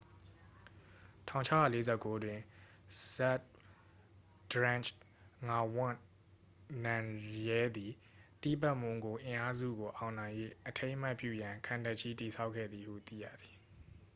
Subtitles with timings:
[1.31, 2.41] 1649တွင်
[3.11, 3.41] ဇတ်ဘ်
[4.51, 4.97] ဒရန့်ဂျ်
[5.47, 5.97] ငါဝန့်
[6.83, 7.05] နမ်
[7.45, 7.91] ရဲသည်
[8.41, 10.33] တိဘက်မွန်ဂို အင်အားစုကို အောင်နိုင်၍
[10.69, 13.55] အထိမ်းအမှတ်ပြုရန် ခံတပ်ကြီး တည်ဆောက်ခဲ့သည်ဟု သိရသည်